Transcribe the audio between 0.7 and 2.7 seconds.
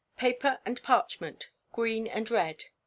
Parchment. Green and _Red.